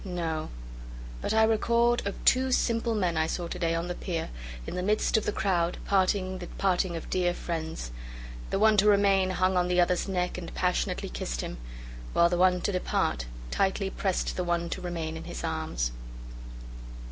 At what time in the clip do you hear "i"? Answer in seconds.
1.31-1.43, 3.17-3.27